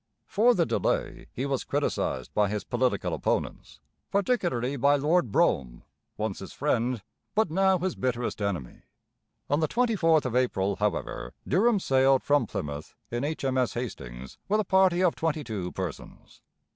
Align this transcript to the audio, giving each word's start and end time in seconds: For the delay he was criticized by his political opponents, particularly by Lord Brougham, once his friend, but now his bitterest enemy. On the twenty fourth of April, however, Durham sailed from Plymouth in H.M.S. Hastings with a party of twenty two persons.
For 0.25 0.55
the 0.55 0.65
delay 0.65 1.27
he 1.31 1.45
was 1.45 1.63
criticized 1.63 2.33
by 2.33 2.49
his 2.49 2.63
political 2.63 3.13
opponents, 3.13 3.79
particularly 4.09 4.75
by 4.75 4.95
Lord 4.95 5.31
Brougham, 5.31 5.83
once 6.17 6.39
his 6.39 6.53
friend, 6.53 7.03
but 7.35 7.51
now 7.51 7.77
his 7.77 7.93
bitterest 7.93 8.41
enemy. 8.41 8.81
On 9.47 9.59
the 9.59 9.67
twenty 9.67 9.95
fourth 9.95 10.25
of 10.25 10.35
April, 10.35 10.77
however, 10.77 11.35
Durham 11.47 11.79
sailed 11.79 12.23
from 12.23 12.47
Plymouth 12.47 12.95
in 13.11 13.23
H.M.S. 13.23 13.75
Hastings 13.75 14.39
with 14.49 14.59
a 14.59 14.65
party 14.65 15.03
of 15.03 15.13
twenty 15.15 15.43
two 15.43 15.71
persons. 15.71 16.41